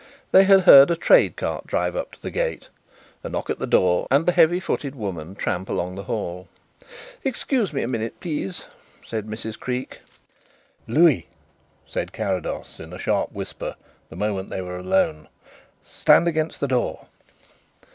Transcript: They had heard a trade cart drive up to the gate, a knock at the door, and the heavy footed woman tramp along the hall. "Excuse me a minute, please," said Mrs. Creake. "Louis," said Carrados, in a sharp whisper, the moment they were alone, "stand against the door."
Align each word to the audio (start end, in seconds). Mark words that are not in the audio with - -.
They 0.31 0.45
had 0.45 0.61
heard 0.61 0.89
a 0.89 0.95
trade 0.95 1.35
cart 1.35 1.67
drive 1.67 1.95
up 1.95 2.11
to 2.13 2.21
the 2.23 2.31
gate, 2.31 2.69
a 3.23 3.29
knock 3.29 3.51
at 3.51 3.59
the 3.59 3.67
door, 3.67 4.07
and 4.09 4.25
the 4.25 4.31
heavy 4.31 4.59
footed 4.59 4.95
woman 4.95 5.35
tramp 5.35 5.69
along 5.69 5.93
the 5.93 6.05
hall. 6.09 6.47
"Excuse 7.23 7.71
me 7.71 7.83
a 7.83 7.87
minute, 7.87 8.19
please," 8.19 8.65
said 9.05 9.27
Mrs. 9.27 9.59
Creake. 9.59 9.99
"Louis," 10.87 11.27
said 11.85 12.13
Carrados, 12.13 12.79
in 12.79 12.93
a 12.93 12.97
sharp 12.97 13.31
whisper, 13.31 13.75
the 14.09 14.15
moment 14.15 14.49
they 14.49 14.63
were 14.63 14.77
alone, 14.79 15.27
"stand 15.83 16.27
against 16.27 16.61
the 16.61 16.67
door." 16.67 17.05